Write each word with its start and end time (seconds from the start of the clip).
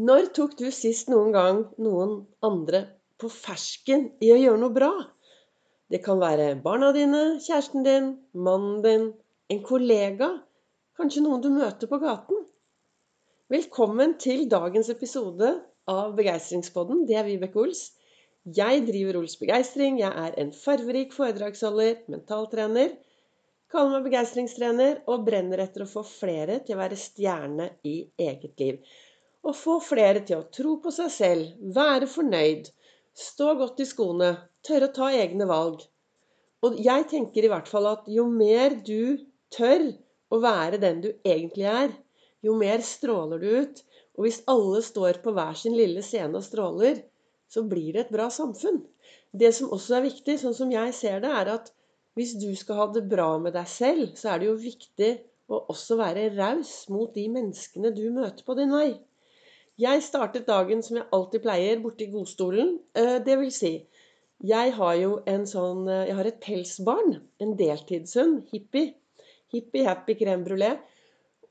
Når 0.00 0.30
tok 0.32 0.54
du 0.56 0.70
sist 0.72 1.10
noen 1.12 1.34
gang 1.34 1.58
noen 1.84 2.12
andre 2.40 2.78
på 3.20 3.28
fersken 3.28 4.06
i 4.24 4.30
å 4.32 4.38
gjøre 4.40 4.60
noe 4.62 4.72
bra? 4.72 4.88
Det 5.92 6.00
kan 6.00 6.16
være 6.16 6.54
barna 6.64 6.94
dine, 6.96 7.20
kjæresten 7.44 7.84
din, 7.84 8.06
mannen 8.32 8.78
din, 8.86 9.04
en 9.52 9.60
kollega, 9.66 10.30
kanskje 10.96 11.26
noen 11.26 11.44
du 11.44 11.50
møter 11.52 11.90
på 11.90 11.98
gaten. 12.00 12.40
Velkommen 13.52 14.16
til 14.16 14.46
dagens 14.48 14.88
episode 14.88 15.52
av 15.84 16.16
Begeistringspodden. 16.16 17.04
Det 17.04 17.20
er 17.20 17.28
Vibeke 17.28 17.60
Ols. 17.60 17.90
Jeg 18.48 18.86
driver 18.88 19.20
Ols 19.20 19.36
Begeistring. 19.36 20.00
Jeg 20.00 20.16
er 20.24 20.40
en 20.40 20.56
farverik 20.56 21.12
foredragsholder, 21.12 22.06
mentaltrener. 22.08 22.96
Kaller 23.68 23.98
meg 23.98 24.08
begeistringstrener 24.08 25.04
og 25.04 25.28
brenner 25.28 25.60
etter 25.68 25.84
å 25.84 25.92
få 25.98 26.08
flere 26.08 26.62
til 26.64 26.80
å 26.80 26.84
være 26.86 26.96
stjerne 26.96 27.74
i 27.84 27.98
eget 28.16 28.56
liv. 28.56 28.80
Å 29.42 29.52
få 29.56 29.80
flere 29.82 30.20
til 30.26 30.38
å 30.38 30.48
tro 30.54 30.76
på 30.82 30.92
seg 30.94 31.10
selv, 31.10 31.54
være 31.74 32.06
fornøyd, 32.10 32.68
stå 33.18 33.54
godt 33.58 33.82
i 33.82 33.86
skoene, 33.88 34.30
tørre 34.62 34.88
å 34.90 34.94
ta 34.98 35.08
egne 35.18 35.48
valg. 35.50 35.82
Og 36.62 36.78
jeg 36.78 37.08
tenker 37.10 37.42
i 37.42 37.50
hvert 37.50 37.70
fall 37.70 37.88
at 37.90 38.06
jo 38.06 38.28
mer 38.30 38.76
du 38.86 39.18
tør 39.50 39.88
å 40.30 40.38
være 40.44 40.78
den 40.84 41.02
du 41.02 41.10
egentlig 41.26 41.66
er, 41.66 41.90
jo 42.42 42.54
mer 42.58 42.86
stråler 42.86 43.42
du 43.42 43.48
ut. 43.64 43.82
Og 44.14 44.26
hvis 44.26 44.42
alle 44.50 44.82
står 44.84 45.18
på 45.24 45.34
hver 45.34 45.58
sin 45.58 45.74
lille 45.76 46.02
scene 46.06 46.38
og 46.38 46.46
stråler, 46.46 47.02
så 47.50 47.64
blir 47.66 47.92
det 47.96 48.06
et 48.06 48.14
bra 48.14 48.28
samfunn. 48.32 48.80
Det 49.32 49.50
som 49.56 49.72
også 49.74 49.98
er 49.98 50.06
viktig, 50.06 50.38
sånn 50.40 50.56
som 50.56 50.72
jeg 50.72 50.94
ser 50.96 51.22
det, 51.24 51.30
er 51.32 51.50
at 51.58 51.72
hvis 52.14 52.34
du 52.38 52.50
skal 52.56 52.78
ha 52.78 52.86
det 52.92 53.06
bra 53.08 53.30
med 53.40 53.56
deg 53.56 53.68
selv, 53.68 54.12
så 54.20 54.32
er 54.32 54.42
det 54.42 54.50
jo 54.50 54.58
viktig 54.60 55.12
å 55.52 55.64
også 55.72 55.96
være 56.00 56.30
raus 56.36 56.74
mot 56.92 57.12
de 57.16 57.24
menneskene 57.32 57.92
du 57.96 58.04
møter 58.12 58.44
på 58.46 58.56
din 58.58 58.72
vei. 58.72 58.92
Jeg 59.80 60.02
startet 60.04 60.44
dagen 60.46 60.82
som 60.84 60.98
jeg 60.98 61.08
alltid 61.16 61.42
pleier, 61.44 61.78
borti 61.80 62.10
godstolen. 62.12 62.74
Eh, 62.94 63.18
det 63.24 63.38
vil 63.40 63.52
si, 63.54 63.72
jeg 64.44 64.72
har 64.76 64.94
jo 64.98 65.12
en 65.30 65.44
sånn 65.48 65.86
eh, 65.88 66.08
Jeg 66.10 66.16
har 66.18 66.28
et 66.28 66.40
pelsbarn. 66.44 67.14
En 67.40 67.54
deltidshund. 67.56 68.42
Hippie. 68.52 68.92
Hippie 69.52 69.86
happy 69.86 70.16
crème 70.18 70.44
brulé. 70.44 70.74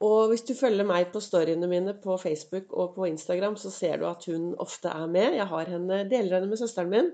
Og 0.02 0.31
hvis 0.31 0.46
du 0.46 0.54
følger 0.58 0.86
meg 0.88 1.12
på 1.14 1.22
storyene 1.22 1.70
mine 1.70 1.94
på 2.02 2.18
Facebook 2.22 2.73
og 2.73 2.96
på 2.96 3.06
Instagram, 3.09 3.56
så 3.58 3.70
ser 3.73 4.02
du 4.02 4.08
at 4.09 4.26
hun 4.30 4.56
ofte 4.62 4.90
er 4.90 5.06
med. 5.09 5.38
Jeg 5.38 5.46
har 5.50 5.70
henne, 5.70 6.02
deler 6.09 6.40
henne 6.40 6.50
med 6.50 6.62
søsteren 6.62 6.90
min 6.94 7.12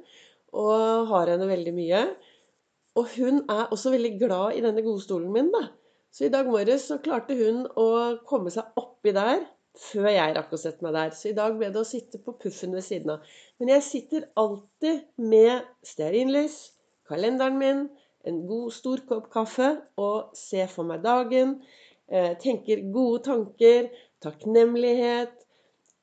og 0.55 1.09
har 1.09 1.27
henne 1.27 1.49
veldig 1.49 1.73
mye. 1.75 2.05
Og 2.97 3.11
hun 3.17 3.41
er 3.51 3.67
også 3.75 3.91
veldig 3.93 4.13
glad 4.21 4.55
i 4.55 4.63
denne 4.63 4.83
godstolen 4.85 5.31
min, 5.33 5.51
da. 5.51 5.67
Så 6.11 6.25
i 6.25 6.31
dag 6.33 6.47
morges 6.47 6.87
så 6.87 6.97
klarte 7.03 7.35
hun 7.35 7.65
å 7.77 7.89
komme 8.25 8.49
seg 8.53 8.79
oppi 8.79 9.11
der 9.13 9.43
før 9.77 10.09
jeg 10.09 10.35
rakk 10.37 10.53
å 10.53 10.59
sette 10.59 10.85
meg 10.85 10.95
der. 10.95 11.13
Så 11.15 11.31
i 11.31 11.37
dag 11.37 11.55
ble 11.57 11.69
det 11.73 11.81
å 11.81 11.87
sitte 11.87 12.19
på 12.23 12.35
puffen 12.41 12.73
ved 12.75 12.85
siden 12.85 13.15
av. 13.15 13.31
Men 13.61 13.73
jeg 13.75 13.85
sitter 13.85 14.27
alltid 14.39 15.05
med 15.21 15.67
stearinlys, 15.85 16.57
kalenderen 17.07 17.59
min, 17.61 17.83
en 18.27 18.39
god, 18.49 18.71
stor 18.75 19.03
kopp 19.07 19.29
kaffe 19.31 19.69
og 20.01 20.33
ser 20.35 20.67
for 20.71 20.87
meg 20.89 21.03
dagen. 21.05 21.57
Eh, 22.07 22.33
tenker 22.41 22.83
gode 22.93 23.23
tanker, 23.27 23.91
takknemlighet. 24.23 25.35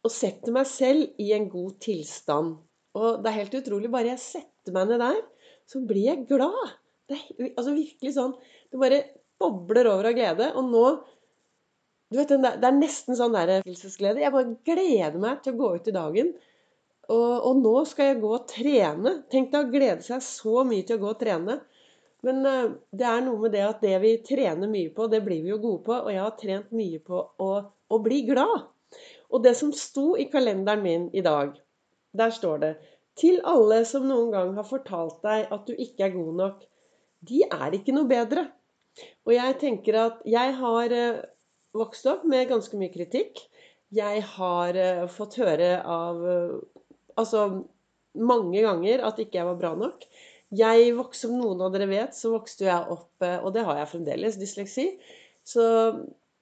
Og 0.05 0.13
setter 0.13 0.53
meg 0.53 0.69
selv 0.69 1.21
i 1.21 1.31
en 1.37 1.49
god 1.53 1.79
tilstand. 1.85 2.57
Og 2.95 3.21
det 3.25 3.31
er 3.31 3.41
helt 3.41 3.59
utrolig. 3.61 3.91
Bare 3.93 4.13
jeg 4.13 4.23
setter 4.23 4.75
meg 4.77 4.91
ned 4.91 5.01
der, 5.01 5.21
så 5.69 5.81
blir 5.85 6.11
jeg 6.11 6.27
glad. 6.29 6.75
Det 7.09 7.19
er 7.19 7.51
altså 7.51 7.75
virkelig 7.77 8.15
sånn 8.17 8.31
Det 8.73 8.79
bare 8.81 9.01
bobler 9.41 9.91
over 9.91 10.09
av 10.09 10.17
glede. 10.17 10.51
Og 10.57 10.69
nå 10.71 10.85
du 12.15 12.21
vet, 12.21 12.31
Det 12.31 12.69
er 12.69 12.77
nesten 12.77 13.17
sånn 13.19 13.35
der 13.35 13.59
Jeg 13.59 14.33
bare 14.33 14.57
gleder 14.67 15.19
meg 15.19 15.43
til 15.43 15.55
å 15.55 15.59
gå 15.59 15.71
ut 15.77 15.89
i 15.91 15.95
dagen. 15.95 16.35
Og, 17.13 17.33
og, 17.45 17.57
nå 17.61 17.75
skal 17.89 18.13
jeg 18.13 18.21
gå 18.23 18.31
og 18.33 18.47
trene. 18.49 19.15
Tenk 19.33 19.51
deg 19.53 19.67
å 19.67 19.73
glede 19.73 20.05
seg 20.07 20.23
så 20.25 20.63
mye 20.65 20.87
til 20.87 20.97
å 20.97 21.03
gå 21.03 21.11
og 21.11 21.21
trene. 21.21 21.59
Men 22.25 22.41
uh, 22.49 22.77
det 22.97 23.09
er 23.09 23.25
noe 23.27 23.43
med 23.43 23.53
det 23.53 23.65
at 23.67 23.83
det 23.85 23.99
vi 24.01 24.15
trener 24.25 24.71
mye 24.71 24.93
på, 24.95 25.09
det 25.13 25.21
blir 25.27 25.43
vi 25.45 25.53
jo 25.53 25.61
gode 25.61 25.85
på. 25.89 25.99
Og 25.99 26.13
jeg 26.15 26.23
har 26.23 26.39
trent 26.41 26.73
mye 26.77 27.03
på 27.05 27.21
å, 27.21 27.51
å 27.69 28.01
bli 28.05 28.23
glad. 28.31 28.71
Og 29.35 29.45
det 29.45 29.57
som 29.59 29.75
sto 29.77 30.15
i 30.17 30.29
kalenderen 30.33 30.85
min 30.85 31.07
i 31.13 31.25
dag, 31.25 31.57
der 32.15 32.31
står 32.31 32.61
det 32.63 32.75
Til 33.19 33.41
alle 33.47 33.83
som 33.87 34.07
noen 34.09 34.31
gang 34.33 34.55
har 34.57 34.67
fortalt 34.67 35.21
deg 35.27 35.51
at 35.55 35.69
du 35.69 35.75
ikke 35.75 36.09
er 36.09 36.17
god 36.17 36.39
nok. 36.41 36.65
De 37.21 37.45
er 37.45 37.77
ikke 37.77 37.95
noe 37.95 38.09
bedre. 38.11 38.49
Og 39.27 39.35
jeg 39.35 39.59
tenker 39.61 39.99
at 40.01 40.25
jeg 40.29 40.57
har 40.57 40.95
uh, 40.95 41.23
vokst 41.75 42.07
opp 42.11 42.25
med 42.31 42.49
ganske 42.51 42.79
mye 42.79 42.93
kritikk. 42.95 43.43
Jeg 43.95 44.23
har 44.35 44.79
uh, 44.79 45.07
fått 45.11 45.39
høre 45.43 45.77
av 45.83 46.23
uh, 46.23 46.63
Altså 47.15 47.45
mange 48.19 48.59
ganger 48.65 49.05
at 49.07 49.21
ikke 49.23 49.39
jeg 49.39 49.47
var 49.47 49.59
bra 49.61 49.71
nok. 49.79 50.03
Jeg 50.55 50.89
vokste, 50.97 51.29
Som 51.29 51.39
noen 51.39 51.63
av 51.63 51.71
dere 51.75 51.87
vet, 51.87 52.17
så 52.17 52.33
vokste 52.33 52.67
jeg 52.67 52.95
opp, 52.95 53.13
uh, 53.23 53.39
og 53.45 53.53
det 53.55 53.63
har 53.67 53.79
jeg 53.79 53.93
fremdeles, 53.93 54.39
dysleksi. 54.41 54.89
Så 55.47 55.65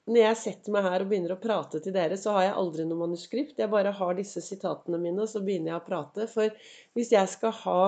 når 0.08 0.18
jeg 0.18 0.38
setter 0.40 0.74
meg 0.74 0.86
her 0.86 1.04
og 1.04 1.10
begynner 1.10 1.34
å 1.36 1.42
prate 1.42 1.80
til 1.82 1.94
dere, 1.94 2.16
så 2.18 2.34
har 2.36 2.46
jeg 2.48 2.56
aldri 2.62 2.86
noe 2.88 3.04
manuskript. 3.04 3.60
Jeg 3.60 3.70
bare 3.70 3.92
har 3.94 4.16
disse 4.18 4.42
sitatene 4.42 4.98
mine, 4.98 5.20
og 5.22 5.30
så 5.30 5.42
begynner 5.44 5.74
jeg 5.74 5.82
å 5.82 5.86
prate. 5.86 6.26
For 6.30 6.72
hvis 6.96 7.12
jeg 7.14 7.30
skal 7.30 7.54
ha 7.62 7.82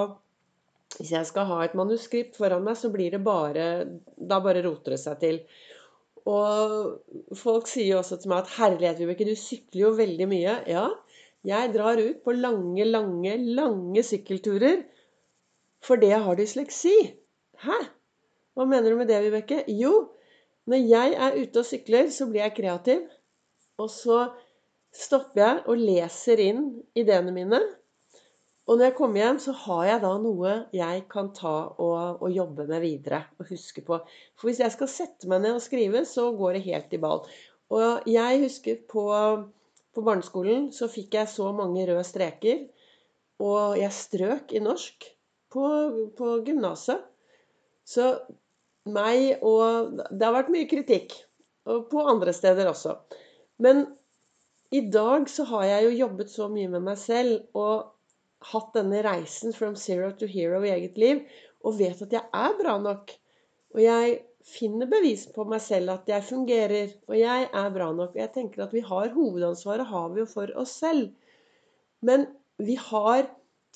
jeg 1.02 1.26
skal 1.26 1.48
ha 1.48 1.56
et 1.64 1.72
manuskript 1.74 2.36
foran 2.38 2.62
meg, 2.62 2.76
så 2.78 2.90
blir 2.92 3.10
det 3.10 3.24
bare 3.24 3.64
Da 4.14 4.38
bare 4.44 4.62
roter 4.62 4.94
det 4.94 5.00
seg 5.02 5.18
til. 5.22 5.40
Og 6.24 7.36
folk 7.36 7.68
sier 7.68 7.98
også 7.98 8.16
til 8.20 8.30
meg 8.32 8.44
at 8.44 8.52
'herlighet, 8.56 9.00
Vibeke, 9.02 9.26
du 9.28 9.36
sykler 9.36 9.80
jo 9.80 9.90
veldig 9.98 10.28
mye'. 10.30 10.56
Ja, 10.72 10.86
jeg 11.44 11.72
drar 11.74 12.00
ut 12.00 12.22
på 12.24 12.32
lange, 12.32 12.84
lange, 12.84 13.36
lange 13.36 14.02
sykkelturer 14.02 14.84
fordi 15.84 16.06
jeg 16.06 16.22
har 16.24 16.34
dysleksi. 16.34 16.94
Hæ? 17.60 17.78
Hva 18.56 18.64
mener 18.64 18.90
du 18.90 18.96
med 18.96 19.08
det, 19.08 19.20
Vibeke? 19.24 19.64
Jo, 19.68 20.08
når 20.66 20.76
jeg 20.88 21.12
er 21.26 21.36
ute 21.42 21.60
og 21.60 21.66
sykler, 21.68 22.08
så 22.08 22.26
blir 22.30 22.40
jeg 22.40 22.54
kreativ. 22.56 23.02
Og 23.78 23.90
så 23.90 24.30
stopper 24.94 25.42
jeg 25.42 25.62
og 25.66 25.76
leser 25.76 26.40
inn 26.40 26.62
ideene 26.96 27.34
mine. 27.34 27.60
Og 28.64 28.78
når 28.78 28.88
jeg 28.88 28.96
kommer 28.96 29.20
hjem, 29.20 29.38
så 29.44 29.52
har 29.64 29.82
jeg 29.86 30.00
da 30.00 30.10
noe 30.22 30.52
jeg 30.72 31.02
kan 31.12 31.28
ta 31.36 31.56
og, 31.68 32.22
og, 32.22 32.28
jobbe 32.32 32.64
med 32.70 32.80
videre 32.80 33.20
og 33.36 33.50
huske 33.50 33.82
på. 33.84 33.98
For 34.40 34.48
hvis 34.48 34.62
jeg 34.62 34.72
skal 34.72 34.88
sette 34.88 35.28
meg 35.28 35.42
ned 35.44 35.58
og 35.58 35.64
skrive, 35.64 36.04
så 36.08 36.30
går 36.38 36.56
det 36.56 36.64
helt 36.70 36.96
i 36.96 37.00
ball. 37.02 37.26
Og 37.74 38.08
jeg 38.08 38.40
husker 38.40 38.80
på, 38.88 39.04
på 39.92 40.04
barneskolen 40.06 40.70
så 40.72 40.88
fikk 40.88 41.18
jeg 41.18 41.32
så 41.32 41.50
mange 41.56 41.84
røde 41.90 42.06
streker. 42.08 42.64
Og 43.44 43.76
jeg 43.76 43.92
strøk 43.92 44.54
i 44.56 44.62
norsk 44.64 45.10
på, 45.52 45.66
på 46.16 46.32
gymnaset. 46.46 47.04
Så 47.84 48.14
meg 48.88 49.42
og 49.44 50.00
Det 50.08 50.24
har 50.24 50.36
vært 50.38 50.52
mye 50.54 50.70
kritikk. 50.70 51.12
Og 51.68 51.90
på 51.92 52.00
andre 52.08 52.32
steder 52.36 52.68
også. 52.68 52.96
Men 53.60 53.84
i 54.72 54.86
dag 54.92 55.28
så 55.30 55.44
har 55.52 55.68
jeg 55.68 55.84
jo 55.84 55.98
jobbet 56.00 56.32
så 56.32 56.48
mye 56.52 56.70
med 56.72 56.88
meg 56.88 56.96
selv. 57.00 57.44
og 57.52 57.93
hatt 58.50 58.74
denne 58.76 59.02
reisen 59.06 59.54
from 59.56 59.76
zero 59.76 60.12
to 60.18 60.28
hero 60.30 60.62
i 60.64 60.72
eget 60.74 60.98
liv, 61.00 61.24
og 61.64 61.78
vet 61.78 62.02
at 62.04 62.12
jeg 62.12 62.24
er 62.44 62.56
bra 62.60 62.76
nok. 62.82 63.12
Og 63.74 63.82
jeg 63.82 64.18
finner 64.44 64.88
bevis 64.90 65.24
på 65.32 65.46
meg 65.48 65.62
selv 65.64 65.94
at 65.94 66.10
jeg 66.10 66.26
fungerer, 66.28 66.92
og 67.08 67.16
jeg 67.18 67.48
er 67.48 67.70
bra 67.74 67.88
nok. 67.92 68.12
Og 68.12 68.20
jeg 68.20 68.32
tenker 68.34 68.66
at 68.66 68.74
vi 68.76 68.84
har 68.84 69.14
hovedansvaret 69.14 69.88
har 69.88 70.10
vi 70.12 70.22
jo 70.22 70.28
for 70.30 70.52
oss 70.60 70.76
selv. 70.84 71.08
Men 72.04 72.28
vi 72.58 72.76
har 72.90 73.30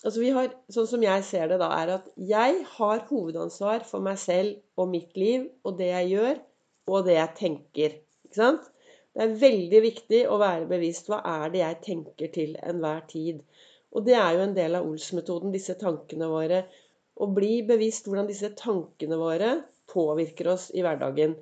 Altså 0.06 0.20
vi 0.22 0.28
har, 0.30 0.52
Sånn 0.70 0.86
som 0.86 1.02
jeg 1.02 1.24
ser 1.26 1.48
det 1.50 1.56
da, 1.58 1.72
er 1.74 1.90
at 1.96 2.04
jeg 2.22 2.60
har 2.76 3.00
hovedansvar 3.08 3.82
for 3.82 4.04
meg 4.04 4.20
selv 4.22 4.60
og 4.78 4.92
mitt 4.92 5.16
liv 5.18 5.48
og 5.66 5.74
det 5.80 5.88
jeg 5.88 6.12
gjør, 6.12 6.36
og 6.86 7.08
det 7.08 7.16
jeg 7.16 7.32
tenker. 7.40 7.96
Ikke 8.28 8.38
sant? 8.38 8.68
Det 9.10 9.24
er 9.24 9.34
veldig 9.40 9.80
viktig 9.82 10.20
å 10.30 10.38
være 10.38 10.68
bevisst 10.70 11.10
hva 11.10 11.18
er 11.26 11.50
det 11.50 11.64
jeg 11.64 11.80
tenker 11.88 12.30
til 12.30 12.54
enhver 12.62 13.02
tid. 13.10 13.40
Og 13.96 14.05
det 14.05 14.17
er 14.19 14.37
jo 14.37 14.44
en 14.44 14.55
del 14.56 14.76
av 14.79 14.87
Ols-metoden, 14.88 15.52
disse 15.55 15.76
tankene 15.81 16.29
våre. 16.31 16.62
Å 17.19 17.26
bli 17.35 17.62
bevisst 17.67 18.06
hvordan 18.06 18.29
disse 18.29 18.52
tankene 18.58 19.19
våre 19.19 19.55
påvirker 19.90 20.50
oss 20.52 20.69
i 20.76 20.85
hverdagen. 20.85 21.35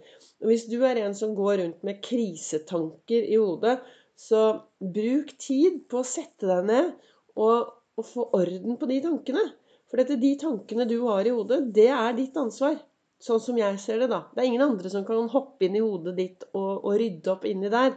Og 0.43 0.50
hvis 0.52 0.66
du 0.70 0.78
er 0.87 1.02
en 1.02 1.16
som 1.19 1.34
går 1.37 1.58
rundt 1.62 1.87
med 1.87 2.00
krisetanker 2.04 3.26
i 3.26 3.38
hodet, 3.40 3.81
så 4.16 4.43
bruk 4.81 5.34
tid 5.43 5.82
på 5.90 6.00
å 6.00 6.08
sette 6.08 6.48
deg 6.48 6.69
ned 6.70 6.93
og, 7.37 7.72
og 7.98 8.06
få 8.08 8.28
orden 8.38 8.78
på 8.81 8.88
de 8.88 9.00
tankene. 9.04 9.44
For 9.90 10.00
dette, 10.00 10.16
de 10.20 10.32
tankene 10.40 10.87
du 10.88 10.99
har 11.04 11.26
i 11.26 11.34
hodet, 11.34 11.60
det 11.75 11.90
er 11.92 12.16
ditt 12.16 12.37
ansvar. 12.40 12.78
Sånn 13.22 13.40
som 13.40 13.58
jeg 13.58 13.78
ser 13.81 14.02
det, 14.02 14.10
da. 14.12 14.25
Det 14.32 14.42
er 14.42 14.50
ingen 14.50 14.64
andre 14.64 14.90
som 14.92 15.04
kan 15.06 15.28
hoppe 15.32 15.66
inn 15.69 15.76
i 15.78 15.84
hodet 15.84 16.16
ditt 16.19 16.49
og, 16.52 16.84
og 16.84 16.96
rydde 17.00 17.32
opp 17.32 17.46
inni 17.49 17.70
der. 17.72 17.94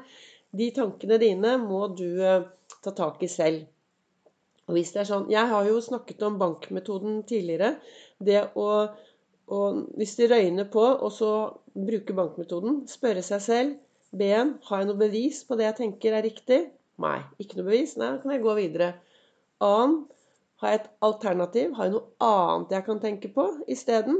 De 0.56 0.70
tankene 0.76 1.20
dine 1.22 1.58
må 1.62 1.88
du 1.96 2.08
uh, 2.24 2.46
ta 2.84 2.94
tak 2.96 3.24
i 3.26 3.30
selv. 3.32 3.66
Og 4.70 4.76
hvis 4.78 4.94
det 4.94 5.02
er 5.02 5.10
sånn, 5.10 5.30
Jeg 5.34 5.50
har 5.50 5.66
jo 5.66 5.82
snakket 5.82 6.22
om 6.28 6.38
bankmetoden 6.38 7.24
tidligere. 7.26 7.76
Det 8.22 8.44
å, 8.56 8.70
og 9.50 9.80
Hvis 9.98 10.16
de 10.20 10.30
røyner 10.30 10.70
på, 10.70 10.86
og 10.86 11.12
så 11.12 11.32
bruke 11.74 12.14
bankmetoden, 12.14 12.84
spørre 12.88 13.26
seg 13.26 13.42
selv 13.42 13.78
B1 14.16 14.56
har 14.70 14.82
jeg 14.82 14.90
noe 14.90 15.00
bevis 15.00 15.44
på 15.46 15.58
det 15.58 15.68
jeg 15.68 15.80
tenker 15.84 16.16
er 16.18 16.26
riktig. 16.26 16.60
Nei. 17.02 17.20
Ikke 17.42 17.60
noe 17.60 17.70
bevis? 17.70 17.96
Nei, 17.98 18.14
da 18.14 18.22
kan 18.22 18.34
jeg 18.34 18.46
gå 18.46 18.56
videre. 18.58 18.94
Annen. 19.66 20.06
Har 20.60 20.74
jeg 20.74 20.80
et 20.82 20.88
alternativ? 21.08 21.76
Har 21.78 21.88
jeg 21.88 21.94
noe 21.94 22.26
annet 22.26 22.74
jeg 22.76 22.86
kan 22.86 22.98
tenke 23.00 23.30
på 23.32 23.46
isteden? 23.72 24.18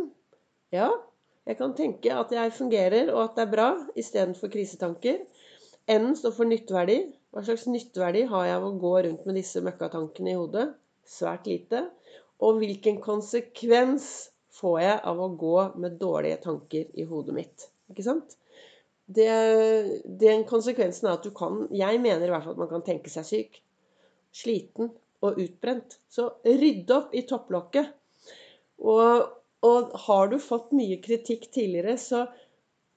Ja, 0.72 0.88
jeg 1.50 1.58
kan 1.60 1.74
tenke 1.76 2.14
at 2.16 2.32
jeg 2.32 2.54
fungerer 2.56 3.10
og 3.12 3.24
at 3.26 3.36
det 3.36 3.44
er 3.44 3.52
bra 3.52 3.70
istedenfor 4.00 4.52
krisetanker. 4.54 5.18
N 5.90 6.14
står 6.16 6.36
for 6.38 6.48
nytteverdi. 6.48 7.00
Hva 7.30 7.44
slags 7.46 7.68
nytteverdi 7.70 8.24
har 8.32 8.48
jeg 8.48 8.58
av 8.58 8.66
å 8.66 8.76
gå 8.82 8.92
rundt 9.06 9.26
med 9.30 9.38
disse 9.38 9.62
møkkatankene 9.62 10.32
i 10.32 10.38
hodet? 10.38 10.66
Svært 11.06 11.46
lite. 11.50 11.84
Og 12.42 12.58
hvilken 12.62 12.98
konsekvens 13.04 14.08
får 14.60 14.78
jeg 14.82 15.00
av 15.12 15.22
å 15.22 15.30
gå 15.38 15.56
med 15.82 16.00
dårlige 16.02 16.40
tanker 16.48 16.90
i 16.98 17.06
hodet 17.10 17.36
mitt? 17.38 17.68
Ikke 17.92 18.06
sant? 18.08 18.34
Det, 19.10 19.30
den 20.22 20.44
konsekvensen 20.50 21.10
er 21.10 21.18
at 21.18 21.24
du 21.26 21.32
kan 21.34 21.64
Jeg 21.74 21.98
mener 22.02 22.28
i 22.28 22.30
hvert 22.30 22.44
fall 22.46 22.54
at 22.54 22.62
man 22.62 22.70
kan 22.70 22.86
tenke 22.86 23.14
seg 23.14 23.26
syk. 23.30 23.62
Sliten 24.34 24.92
og 25.26 25.40
utbrent. 25.42 26.00
Så 26.10 26.32
rydd 26.46 26.90
opp 26.94 27.14
i 27.14 27.26
topplokket. 27.30 27.94
Og, 28.80 29.30
og 29.66 29.96
har 30.08 30.30
du 30.32 30.38
fått 30.42 30.74
mye 30.78 30.98
kritikk 31.04 31.50
tidligere, 31.54 31.98
så 32.00 32.26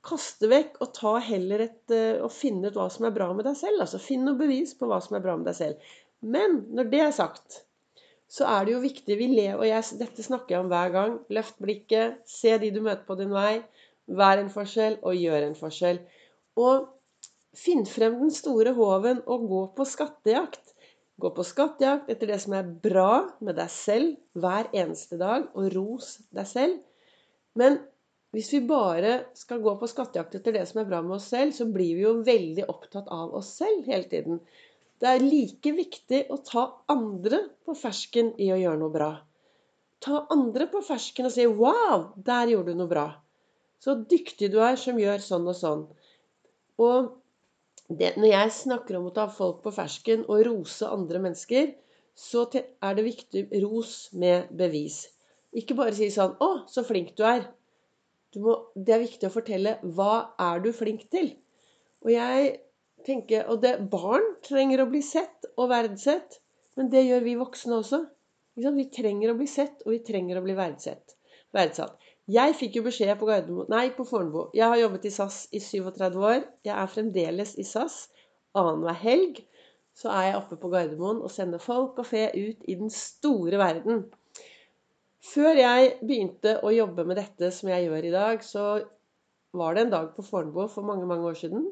kaste 0.06 0.48
vekk 0.50 0.80
og 0.82 0.92
ta 0.96 1.16
heller 1.22 1.66
et 1.68 1.94
uh, 1.94 2.24
og 2.26 2.32
finne 2.34 2.70
ut 2.70 2.78
hva 2.78 2.88
som 2.92 3.06
er 3.06 3.14
bra 3.14 3.28
med 3.36 3.46
deg 3.48 3.58
selv. 3.58 3.82
Altså 3.84 4.00
finn 4.02 4.24
noe 4.26 4.38
bevis 4.38 4.74
på 4.78 4.88
hva 4.90 4.98
som 5.04 5.18
er 5.18 5.24
bra 5.24 5.36
med 5.38 5.50
deg 5.50 5.58
selv. 5.58 5.92
Men 6.22 6.62
når 6.74 6.90
det 6.90 7.02
er 7.04 7.14
sagt, 7.14 7.62
så 8.32 8.46
er 8.48 8.64
det 8.64 8.74
jo 8.74 8.82
viktig 8.82 9.18
vi 9.18 9.28
lever, 9.28 9.58
og 9.60 9.66
jeg, 9.68 9.98
Dette 10.00 10.24
snakker 10.24 10.54
jeg 10.54 10.64
om 10.64 10.72
hver 10.72 10.92
gang. 10.94 11.16
Løft 11.34 11.58
blikket, 11.60 12.22
se 12.28 12.54
de 12.62 12.70
du 12.72 12.80
møter 12.80 13.04
på 13.08 13.18
din 13.18 13.32
vei. 13.34 13.60
Vær 14.08 14.40
en 14.40 14.50
forskjell, 14.52 14.98
og 15.06 15.18
gjør 15.18 15.48
en 15.48 15.58
forskjell. 15.58 16.00
Og 16.60 16.86
finn 17.56 17.84
frem 17.88 18.16
den 18.22 18.32
store 18.32 18.72
håven 18.78 19.20
og 19.28 19.48
gå 19.50 19.62
på 19.76 19.86
skattejakt. 19.88 20.72
Gå 21.20 21.30
på 21.36 21.44
skattejakt 21.44 22.08
etter 22.10 22.32
det 22.32 22.40
som 22.42 22.56
er 22.56 22.70
bra 22.86 23.28
med 23.44 23.58
deg 23.60 23.68
selv 23.70 24.16
hver 24.32 24.70
eneste 24.72 25.20
dag, 25.20 25.50
og 25.52 25.68
ros 25.76 26.16
deg 26.32 26.48
selv. 26.48 26.80
Men 27.58 27.82
hvis 28.32 28.52
vi 28.54 28.62
bare 28.64 29.12
skal 29.36 29.60
gå 29.60 29.74
på 29.76 29.88
skattejakt 29.90 30.38
etter 30.38 30.54
det 30.56 30.64
som 30.68 30.80
er 30.80 30.88
bra 30.88 31.02
med 31.04 31.18
oss 31.18 31.28
selv, 31.34 31.52
så 31.52 31.66
blir 31.68 31.98
vi 31.98 32.06
jo 32.06 32.14
veldig 32.24 32.64
opptatt 32.72 33.10
av 33.12 33.34
oss 33.36 33.50
selv 33.58 33.84
hele 33.90 34.08
tiden. 34.08 34.40
Det 35.02 35.10
er 35.10 35.24
like 35.24 35.72
viktig 35.76 36.22
å 36.32 36.38
ta 36.46 36.62
andre 36.92 37.42
på 37.66 37.74
fersken 37.76 38.32
i 38.40 38.48
å 38.54 38.60
gjøre 38.60 38.80
noe 38.80 38.94
bra. 38.94 39.10
Ta 40.02 40.24
andre 40.34 40.66
på 40.70 40.80
fersken 40.86 41.28
og 41.28 41.34
si 41.34 41.44
'Wow, 41.46 42.12
der 42.16 42.54
gjorde 42.54 42.72
du 42.72 42.80
noe 42.80 42.92
bra'. 42.94 43.10
Så 43.82 43.98
dyktig 44.14 44.50
du 44.52 44.60
er 44.62 44.76
som 44.80 44.98
gjør 44.98 45.20
sånn 45.20 45.48
og 45.52 45.56
sånn. 45.58 45.86
Og 46.78 47.12
det, 47.90 48.14
når 48.16 48.30
jeg 48.30 48.52
snakker 48.56 48.96
om 48.96 49.08
å 49.10 49.14
ta 49.14 49.26
folk 49.28 49.62
på 49.62 49.74
fersken 49.76 50.24
og 50.28 50.44
rose 50.46 50.88
andre 50.88 51.18
mennesker, 51.18 51.74
så 52.14 52.46
er 52.54 52.94
det 52.94 53.04
viktig 53.04 53.48
ros 53.64 54.08
med 54.12 54.48
bevis. 54.56 55.08
Ikke 55.52 55.76
bare 55.76 55.92
si 55.92 56.08
sånn 56.08 56.38
'Å, 56.38 56.68
så 56.68 56.84
flink 56.86 57.16
du 57.16 57.24
er'. 57.28 57.50
Må, 58.40 58.54
det 58.74 58.94
er 58.94 59.02
viktig 59.02 59.28
å 59.28 59.34
fortelle 59.34 59.76
hva 59.96 60.34
er 60.40 60.62
du 60.64 60.70
flink 60.72 61.04
til. 61.12 61.34
Og 62.04 62.12
jeg 62.14 62.54
tenker, 63.06 63.44
og 63.50 63.60
det, 63.64 63.74
Barn 63.92 64.24
trenger 64.46 64.82
å 64.82 64.88
bli 64.90 65.02
sett 65.04 65.48
og 65.56 65.68
verdsett, 65.72 66.38
men 66.78 66.88
det 66.92 67.04
gjør 67.04 67.26
vi 67.26 67.36
voksne 67.40 67.80
også. 67.82 68.00
Vi 68.56 68.86
trenger 68.92 69.32
å 69.32 69.36
bli 69.38 69.48
sett, 69.48 69.84
og 69.84 69.94
vi 69.94 70.00
trenger 70.06 70.40
å 70.40 70.44
bli 70.44 70.56
verdsett, 70.56 71.16
verdsatt. 71.56 71.96
Jeg 72.30 72.54
fikk 72.54 72.78
jo 72.78 72.84
beskjed 72.86 73.16
på 73.18 73.26
Gardermoen, 73.28 73.70
nei, 73.72 73.88
på 73.96 74.06
Fornebu. 74.06 74.52
Jeg 74.56 74.68
har 74.70 74.78
jobbet 74.78 75.08
i 75.08 75.12
SAS 75.12 75.38
i 75.52 75.60
37 75.60 76.20
år. 76.22 76.44
Jeg 76.64 76.74
er 76.76 76.92
fremdeles 76.92 77.56
i 77.58 77.64
SAS. 77.66 78.04
Annenhver 78.56 78.96
helg 79.00 79.40
så 79.98 80.12
er 80.12 80.28
jeg 80.28 80.38
oppe 80.38 80.58
på 80.60 80.70
Gardermoen 80.72 81.20
og 81.24 81.32
sender 81.32 81.60
folk 81.60 81.98
og 82.00 82.08
fe 82.08 82.28
ut 82.36 82.62
i 82.68 82.76
den 82.78 82.92
store 82.94 83.58
verden. 83.60 84.04
Før 85.22 85.54
jeg 85.54 85.90
begynte 86.02 86.56
å 86.66 86.72
jobbe 86.74 87.04
med 87.06 87.20
dette 87.20 87.52
som 87.54 87.70
jeg 87.70 87.86
gjør 87.86 88.08
i 88.08 88.14
dag, 88.14 88.40
så 88.42 88.64
var 89.54 89.76
det 89.76 89.84
en 89.84 89.92
dag 89.92 90.08
på 90.16 90.24
Fornebu 90.26 90.64
for 90.72 90.86
mange 90.86 91.06
mange 91.06 91.28
år 91.30 91.36
siden 91.38 91.68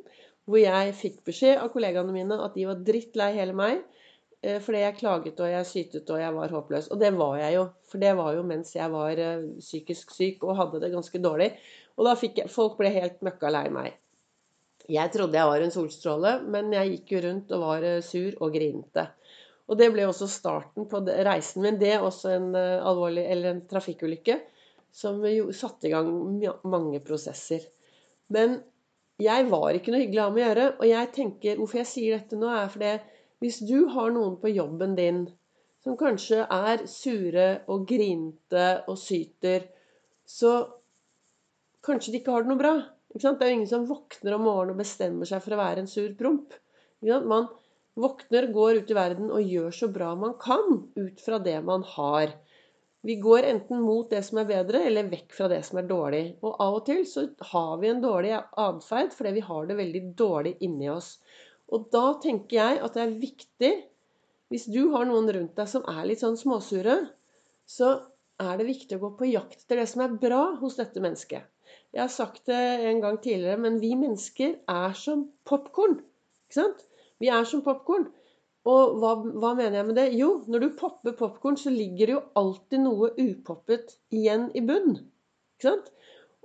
hvor 0.50 0.60
jeg 0.60 0.94
fikk 0.98 1.18
beskjed 1.26 1.58
av 1.62 1.70
kollegaene 1.72 2.14
mine 2.14 2.38
at 2.44 2.54
de 2.56 2.66
var 2.68 2.80
drittlei 2.86 3.30
hele 3.36 3.54
meg 3.56 3.80
eh, 4.42 4.58
fordi 4.62 4.82
jeg 4.82 4.96
klaget 4.98 5.42
og 5.42 5.50
jeg 5.52 5.68
sytet 5.68 6.10
og 6.10 6.22
jeg 6.22 6.34
var 6.36 6.54
håpløs. 6.54 6.90
Og 6.90 7.00
det 7.02 7.12
var 7.18 7.36
jeg 7.38 7.56
jo. 7.58 7.64
For 7.90 8.02
det 8.02 8.14
var 8.18 8.34
jo 8.34 8.46
mens 8.46 8.74
jeg 8.74 8.90
var 8.92 9.22
eh, 9.22 9.46
psykisk 9.62 10.14
syk 10.16 10.46
og 10.46 10.56
hadde 10.58 10.82
det 10.82 10.92
ganske 10.94 11.22
dårlig. 11.22 11.50
Og 11.98 12.06
da 12.08 12.16
fikk 12.18 12.42
jeg 12.42 12.54
Folk 12.54 12.78
ble 12.80 12.92
helt 12.94 13.20
møkka 13.26 13.52
lei 13.52 13.66
meg. 13.74 13.98
Jeg 14.90 15.12
trodde 15.14 15.38
jeg 15.38 15.46
var 15.46 15.62
en 15.62 15.74
solstråle, 15.74 16.32
men 16.50 16.72
jeg 16.74 16.96
gikk 16.96 17.12
jo 17.14 17.24
rundt 17.28 17.52
og 17.54 17.66
var 17.66 17.86
eh, 17.86 18.02
sur 18.02 18.38
og 18.42 18.54
grinte. 18.56 19.10
Og 19.70 19.78
det 19.78 19.90
ble 19.94 20.06
også 20.08 20.26
starten 20.30 20.88
på 20.90 21.02
reisen 21.06 21.62
min. 21.62 21.78
Det 21.78 21.92
er 21.94 22.02
også 22.02 22.32
en 22.34 22.48
eh, 22.58 22.80
alvorlig, 22.82 23.24
eller 23.30 23.54
en 23.54 23.62
trafikkulykke 23.70 24.40
som 24.90 25.22
satte 25.54 25.86
i 25.86 25.92
gang 25.92 26.08
mange 26.66 26.98
prosesser. 27.06 27.62
Men 28.34 28.58
jeg 29.22 29.46
var 29.50 29.76
ikke 29.76 29.92
noe 29.94 30.02
hyggelig 30.02 30.22
av 30.24 30.32
med 30.34 30.42
å 30.42 30.48
gjøre. 30.48 30.66
Og 30.80 30.88
jeg 30.90 31.12
tenker, 31.14 31.60
hvorfor 31.60 31.82
jeg 31.82 31.90
sier 31.90 32.16
dette 32.16 32.38
nå, 32.40 32.50
er 32.50 32.72
fordi 32.72 32.94
hvis 33.40 33.60
du 33.68 33.76
har 33.94 34.10
noen 34.12 34.36
på 34.40 34.52
jobben 34.52 34.96
din 34.98 35.24
som 35.80 35.96
kanskje 35.96 36.42
er 36.44 36.82
sure 36.90 37.46
og 37.72 37.86
grinte 37.88 38.64
og 38.90 38.98
syter, 39.00 39.64
så 40.28 40.58
kanskje 41.86 42.12
de 42.12 42.20
ikke 42.20 42.34
har 42.34 42.44
det 42.44 42.52
noe 42.52 42.60
bra. 42.60 42.74
Det 43.10 43.24
er 43.24 43.48
jo 43.48 43.54
ingen 43.54 43.70
som 43.70 43.86
våkner 43.88 44.36
om 44.36 44.44
morgenen 44.46 44.74
og 44.74 44.82
bestemmer 44.82 45.26
seg 45.26 45.40
for 45.42 45.56
å 45.56 45.60
være 45.62 45.82
en 45.82 45.90
sur 45.90 46.10
promp. 46.18 46.52
Man, 47.02 47.48
våkner, 47.98 48.46
går 48.52 48.80
ut 48.80 48.90
i 48.90 48.96
verden 48.96 49.32
og 49.34 49.42
gjør 49.54 49.74
så 49.74 49.88
bra 49.92 50.14
man 50.18 50.36
kan 50.40 50.84
ut 50.96 51.20
fra 51.24 51.38
det 51.42 51.58
man 51.66 51.84
har. 51.96 52.32
Vi 53.02 53.16
går 53.16 53.46
enten 53.48 53.80
mot 53.80 54.10
det 54.12 54.20
som 54.26 54.42
er 54.42 54.48
bedre, 54.48 54.82
eller 54.84 55.08
vekk 55.08 55.32
fra 55.32 55.48
det 55.48 55.62
som 55.64 55.80
er 55.80 55.88
dårlig. 55.88 56.24
Og 56.44 56.58
av 56.60 56.80
og 56.80 56.82
til 56.88 57.06
så 57.08 57.26
har 57.52 57.78
vi 57.80 57.88
en 57.88 58.02
dårlig 58.02 58.34
atferd 58.36 59.14
fordi 59.16 59.38
vi 59.38 59.46
har 59.46 59.68
det 59.68 59.78
veldig 59.78 60.02
dårlig 60.18 60.56
inni 60.66 60.90
oss. 60.92 61.14
Og 61.72 61.88
da 61.94 62.18
tenker 62.20 62.58
jeg 62.58 62.82
at 62.84 62.96
det 62.96 63.06
er 63.06 63.16
viktig, 63.22 63.72
hvis 64.50 64.66
du 64.68 64.90
har 64.92 65.06
noen 65.08 65.30
rundt 65.32 65.56
deg 65.56 65.70
som 65.70 65.86
er 65.88 66.02
litt 66.10 66.20
sånn 66.20 66.36
småsure, 66.36 66.98
så 67.70 67.94
er 68.40 68.58
det 68.58 68.68
viktig 68.68 68.98
å 68.98 69.04
gå 69.04 69.10
på 69.20 69.30
jakt 69.30 69.62
etter 69.62 69.80
det 69.80 69.88
som 69.88 70.04
er 70.04 70.20
bra 70.20 70.42
hos 70.60 70.76
dette 70.80 71.00
mennesket. 71.02 71.46
Jeg 71.94 72.02
har 72.02 72.12
sagt 72.12 72.46
det 72.50 72.60
en 72.90 73.00
gang 73.02 73.18
tidligere, 73.22 73.60
men 73.62 73.78
vi 73.82 73.94
mennesker 73.98 74.56
er 74.68 74.96
som 74.98 75.28
popkorn. 75.46 76.00
Ikke 76.48 76.58
sant? 76.58 76.84
Vi 77.20 77.28
er 77.28 77.46
som 77.48 77.62
popkorn. 77.64 78.08
Og 78.70 78.96
hva, 79.00 79.14
hva, 79.24 79.54
mener 79.56 79.78
jeg 79.78 79.88
med 79.88 79.96
det? 79.96 80.08
Jo, 80.16 80.30
når 80.48 80.64
du 80.64 80.74
popper 80.76 81.14
popkorn, 81.16 81.56
så 81.60 81.72
ligger 81.72 82.10
det 82.10 82.16
jo 82.16 82.24
alltid 82.40 82.84
noe 82.84 83.12
upoppet 83.16 83.96
igjen 84.12 84.50
i 84.56 84.62
bunnen. 84.64 84.98
Ikke 85.56 85.70
sant? 85.70 85.88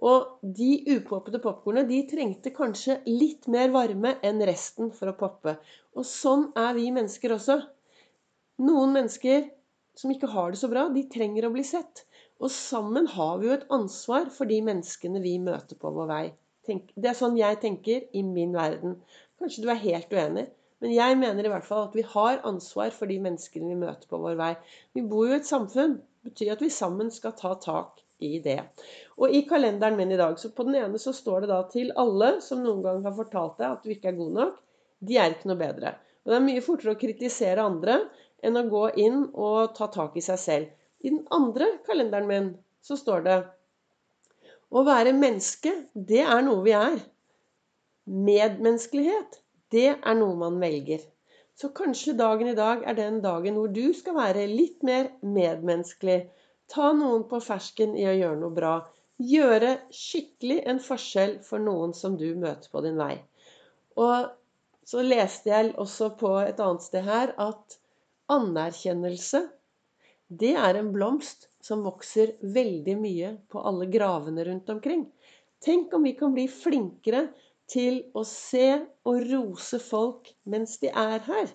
Og 0.05 0.51
de 0.58 0.70
upoppede 0.91 1.39
popkornene 1.44 1.88
de 1.89 2.01
trengte 2.08 2.51
kanskje 2.55 3.00
litt 3.08 3.48
mer 3.51 3.72
varme 3.74 4.17
enn 4.27 4.44
resten 4.48 4.91
for 4.96 5.12
å 5.12 5.17
poppe. 5.20 5.55
Og 5.96 6.08
sånn 6.08 6.50
er 6.60 6.74
vi 6.77 6.89
mennesker 6.96 7.36
også. 7.36 7.60
Noen 8.63 8.96
mennesker 8.96 9.48
som 9.96 10.12
ikke 10.12 10.32
har 10.32 10.51
det 10.51 10.60
så 10.60 10.67
bra, 10.72 10.89
de 10.91 11.05
trenger 11.12 11.48
å 11.48 11.53
bli 11.55 11.63
sett. 11.67 12.03
Og 12.44 12.51
sammen 12.51 13.08
har 13.15 13.39
vi 13.39 13.48
jo 13.48 13.55
et 13.55 13.70
ansvar 13.72 14.27
for 14.36 14.51
de 14.51 14.60
menneskene 14.67 15.24
vi 15.24 15.38
møter 15.39 15.79
på 15.79 15.91
vår 15.96 16.12
vei. 16.12 16.25
det 16.67 17.10
er 17.12 17.17
sånn 17.17 17.38
jeg 17.38 17.60
tenker 17.62 18.08
i 18.12 18.24
min 18.25 18.55
verden. 18.55 18.98
Kanskje 19.39 19.63
du 19.63 19.70
er 19.72 19.84
helt 19.84 20.12
uenig. 20.12 20.48
Men 20.84 20.91
jeg 20.91 21.17
mener 21.20 21.48
i 21.48 21.51
hvert 21.51 21.67
fall 21.67 21.86
at 21.88 21.96
vi 21.96 22.03
har 22.08 22.41
ansvar 22.48 22.91
for 22.96 23.10
de 23.10 23.17
menneskene 23.24 23.70
vi 23.72 23.77
møter 23.79 24.10
på 24.10 24.20
vår 24.22 24.36
vei. 24.39 24.51
Vi 24.96 25.05
bor 25.08 25.29
jo 25.29 25.36
i 25.36 25.39
et 25.39 25.48
samfunn. 25.48 26.00
Det 26.00 26.32
betyr 26.34 26.55
at 26.55 26.63
vi 26.65 26.72
sammen 26.74 27.12
skal 27.13 27.36
ta 27.39 27.53
tak 27.62 28.01
i 28.24 28.39
det. 28.44 28.60
Og 29.20 29.32
i 29.32 29.44
kalenderen 29.48 29.98
min 30.00 30.12
i 30.12 30.20
dag, 30.20 30.38
så 30.39 30.51
på 30.55 30.65
den 30.67 30.77
ene 30.79 31.00
så 31.01 31.13
står 31.15 31.44
det 31.44 31.51
da 31.51 31.62
til 31.72 31.94
alle 32.00 32.36
som 32.44 32.63
noen 32.63 32.84
gang 32.86 33.03
har 33.05 33.15
fortalt 33.15 33.60
deg 33.60 33.72
at 33.72 33.86
du 33.86 33.94
ikke 33.96 34.12
er 34.12 34.20
god 34.20 34.36
nok, 34.39 34.62
de 35.05 35.17
er 35.20 35.36
ikke 35.36 35.51
noe 35.51 35.60
bedre. 35.60 35.96
Og 36.25 36.32
det 36.32 36.38
er 36.38 36.46
mye 36.48 36.63
fortere 36.65 36.96
å 36.96 37.00
kritisere 37.00 37.65
andre 37.65 38.00
enn 38.46 38.60
å 38.60 38.67
gå 38.70 38.86
inn 39.01 39.25
og 39.32 39.75
ta 39.77 39.89
tak 39.94 40.15
i 40.17 40.24
seg 40.25 40.41
selv. 40.41 40.72
I 41.05 41.12
den 41.12 41.25
andre 41.36 41.75
kalenderen 41.86 42.29
min 42.29 42.51
så 42.86 42.98
står 42.98 43.25
det 43.25 43.39
å 44.75 44.82
være 44.86 45.13
menneske, 45.15 45.72
det 45.94 46.24
er 46.25 46.41
noe 46.46 46.63
vi 46.65 46.74
er. 46.75 46.98
Medmenneskelighet, 48.05 49.39
det 49.75 49.91
er 49.94 50.17
noe 50.17 50.39
man 50.39 50.58
velger. 50.63 51.03
Så 51.55 51.70
kanskje 51.75 52.17
dagen 52.20 52.50
i 52.51 52.58
dag 52.58 52.84
er 52.84 52.98
den 52.98 53.22
dagen 53.24 53.55
hvor 53.60 53.72
du 53.72 53.94
skal 53.96 54.17
være 54.17 54.48
litt 54.51 54.84
mer 54.84 55.13
medmenneskelig. 55.24 56.25
Ta 56.72 56.91
noen 56.98 57.24
på 57.29 57.39
fersken 57.44 57.96
i 57.96 58.08
å 58.10 58.15
gjøre 58.15 58.39
noe 58.41 58.55
bra. 58.55 58.74
Gjøre 59.24 59.77
skikkelig 59.96 60.58
en 60.67 60.82
forskjell 60.84 61.38
for 61.48 61.63
noen 61.63 61.94
som 61.96 62.17
du 62.20 62.27
møter 62.36 62.72
på 62.72 62.84
din 62.84 63.00
vei. 63.00 63.13
Og 63.96 64.34
så 64.86 65.01
leste 65.05 65.50
jeg 65.50 65.72
også 65.82 66.12
på 66.20 66.34
et 66.44 66.60
annet 66.62 66.84
sted 66.84 67.05
her 67.08 67.32
at 67.41 67.77
anerkjennelse, 68.36 69.46
det 70.27 70.55
er 70.58 70.77
en 70.79 70.91
blomst 70.91 71.48
som 71.63 71.86
vokser 71.86 72.36
veldig 72.41 72.96
mye 73.00 73.32
på 73.50 73.62
alle 73.62 73.88
gravene 73.94 74.44
rundt 74.46 74.70
omkring. 74.74 75.05
Tenk 75.63 75.94
om 75.94 76.03
vi 76.05 76.13
kan 76.17 76.34
bli 76.36 76.46
flinkere 76.51 77.27
til 77.72 78.01
å 78.13 78.24
se 78.27 78.67
og 79.07 79.22
rose 79.31 79.79
folk 79.81 80.31
mens 80.50 80.77
de 80.81 80.91
er 80.91 81.22
her. 81.27 81.53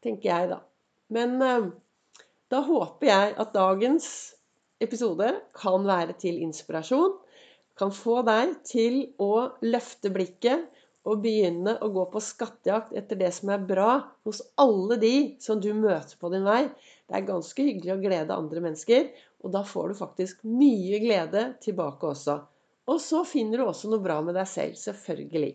tenker 0.00 0.30
jeg, 0.30 0.48
da. 0.48 0.60
Men 1.12 1.42
eh, 1.44 1.70
da 2.50 2.62
håper 2.64 3.10
jeg 3.10 3.34
at 3.42 3.54
dagens 3.54 4.06
episode 4.80 5.28
kan 5.56 5.84
være 5.86 6.16
til 6.20 6.40
inspirasjon. 6.40 7.18
Kan 7.76 7.92
få 7.92 8.20
deg 8.24 8.54
til 8.68 9.02
å 9.20 9.50
løfte 9.64 10.12
blikket 10.12 10.68
og 11.08 11.22
begynne 11.24 11.76
å 11.80 11.88
gå 11.92 12.04
på 12.12 12.20
skattejakt 12.24 12.92
etter 12.96 13.18
det 13.20 13.30
som 13.36 13.52
er 13.54 13.62
bra 13.64 13.92
hos 14.26 14.42
alle 14.60 14.98
de 15.00 15.14
som 15.40 15.60
du 15.60 15.70
møter 15.76 16.16
på 16.20 16.32
din 16.32 16.44
vei. 16.44 16.64
Det 17.08 17.16
er 17.16 17.28
ganske 17.28 17.64
hyggelig 17.64 17.94
å 17.94 18.02
glede 18.02 18.36
andre 18.36 18.64
mennesker, 18.64 19.08
og 19.40 19.54
da 19.54 19.64
får 19.64 19.92
du 19.92 20.00
faktisk 20.00 20.42
mye 20.44 21.00
glede 21.02 21.46
tilbake 21.64 22.12
også. 22.12 22.40
Og 22.90 22.98
så 23.02 23.22
finner 23.28 23.60
du 23.60 23.68
også 23.68 23.90
noe 23.90 24.02
bra 24.02 24.18
med 24.24 24.34
deg 24.38 24.48
selv. 24.50 24.78
Selvfølgelig. 24.78 25.52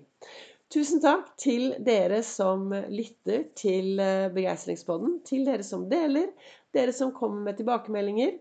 Tusen 0.71 1.01
takk 1.03 1.27
til 1.39 1.73
dere 1.85 2.21
som 2.25 2.71
lytter 2.89 3.49
til 3.59 3.99
eh, 4.01 4.31
Begeistringspodden, 4.33 5.19
til 5.27 5.43
dere 5.47 5.65
som 5.65 5.85
deler, 5.91 6.31
dere 6.75 6.95
som 6.95 7.13
kommer 7.15 7.43
med 7.49 7.59
tilbakemeldinger. 7.59 8.39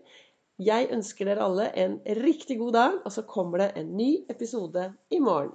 Jeg 0.63 0.89
ønsker 0.95 1.27
dere 1.27 1.45
alle 1.45 1.67
en 1.77 1.99
riktig 2.23 2.57
god 2.61 2.73
dag, 2.73 2.97
og 3.03 3.13
så 3.13 3.25
kommer 3.27 3.61
det 3.61 3.69
en 3.79 3.93
ny 3.99 4.09
episode 4.31 4.87
i 5.11 5.19
morgen. 5.19 5.53